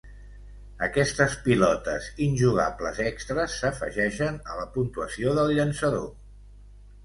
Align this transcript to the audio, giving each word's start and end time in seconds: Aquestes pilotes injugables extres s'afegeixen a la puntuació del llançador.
Aquestes 0.87 1.35
pilotes 1.47 2.07
injugables 2.29 3.03
extres 3.11 3.59
s'afegeixen 3.61 4.43
a 4.55 4.59
la 4.63 4.67
puntuació 4.79 5.39
del 5.41 5.57
llançador. 5.61 6.13